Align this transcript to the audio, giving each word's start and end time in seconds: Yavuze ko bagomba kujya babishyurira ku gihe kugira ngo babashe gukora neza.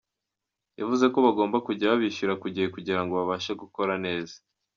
Yavuze 0.79 1.05
ko 1.13 1.17
bagomba 1.25 1.57
kujya 1.67 1.91
babishyurira 1.91 2.39
ku 2.41 2.47
gihe 2.53 2.67
kugira 2.75 2.99
ngo 3.03 3.11
babashe 3.19 3.51
gukora 3.61 3.93
neza. 4.05 4.35